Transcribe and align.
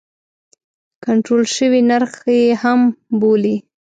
کنټرول 1.03 1.43
شوی 1.55 1.81
نرخ 1.89 2.13
یې 2.35 2.43
هم 2.61 2.79
بولي. 3.19 3.55